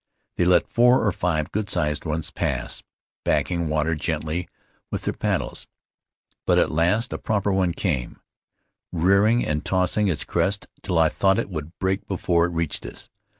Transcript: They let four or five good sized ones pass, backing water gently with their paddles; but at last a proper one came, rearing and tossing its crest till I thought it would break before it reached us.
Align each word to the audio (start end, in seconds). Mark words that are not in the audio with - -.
They 0.35 0.45
let 0.45 0.67
four 0.73 1.05
or 1.05 1.11
five 1.11 1.51
good 1.51 1.69
sized 1.69 2.05
ones 2.05 2.31
pass, 2.31 2.81
backing 3.23 3.69
water 3.69 3.93
gently 3.93 4.47
with 4.89 5.03
their 5.03 5.13
paddles; 5.13 5.67
but 6.47 6.57
at 6.57 6.71
last 6.71 7.13
a 7.13 7.19
proper 7.19 7.51
one 7.53 7.71
came, 7.73 8.19
rearing 8.91 9.45
and 9.45 9.63
tossing 9.63 10.07
its 10.07 10.23
crest 10.23 10.65
till 10.81 10.97
I 10.97 11.09
thought 11.09 11.37
it 11.37 11.51
would 11.51 11.77
break 11.77 12.07
before 12.07 12.47
it 12.47 12.49
reached 12.49 12.83
us. 12.87 13.09